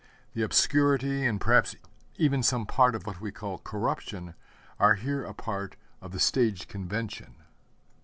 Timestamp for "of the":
6.01-6.19